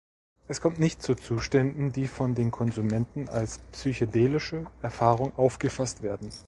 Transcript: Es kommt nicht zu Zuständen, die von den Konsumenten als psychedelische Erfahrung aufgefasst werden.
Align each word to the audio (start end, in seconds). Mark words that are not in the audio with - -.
Es 0.47 0.61
kommt 0.61 0.79
nicht 0.79 1.03
zu 1.03 1.13
Zuständen, 1.13 1.91
die 1.91 2.07
von 2.07 2.33
den 2.33 2.49
Konsumenten 2.49 3.29
als 3.29 3.59
psychedelische 3.71 4.65
Erfahrung 4.81 5.31
aufgefasst 5.37 6.01
werden. 6.01 6.31